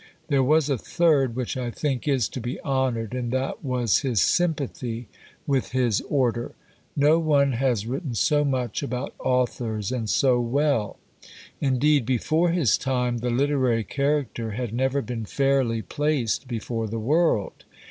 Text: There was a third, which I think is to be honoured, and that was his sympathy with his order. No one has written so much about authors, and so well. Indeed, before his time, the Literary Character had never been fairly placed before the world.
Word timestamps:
There 0.29 0.41
was 0.41 0.67
a 0.67 0.79
third, 0.79 1.35
which 1.35 1.55
I 1.55 1.69
think 1.69 2.07
is 2.07 2.27
to 2.29 2.41
be 2.41 2.59
honoured, 2.61 3.13
and 3.13 3.29
that 3.33 3.63
was 3.63 3.99
his 3.99 4.19
sympathy 4.19 5.09
with 5.45 5.73
his 5.73 6.01
order. 6.09 6.53
No 6.95 7.19
one 7.19 7.51
has 7.51 7.85
written 7.85 8.15
so 8.15 8.43
much 8.43 8.81
about 8.81 9.13
authors, 9.19 9.91
and 9.91 10.09
so 10.09 10.39
well. 10.41 10.97
Indeed, 11.59 12.07
before 12.07 12.49
his 12.49 12.79
time, 12.79 13.19
the 13.19 13.29
Literary 13.29 13.83
Character 13.83 14.53
had 14.53 14.73
never 14.73 15.03
been 15.03 15.23
fairly 15.25 15.83
placed 15.83 16.47
before 16.47 16.87
the 16.87 16.97
world. 16.99 17.63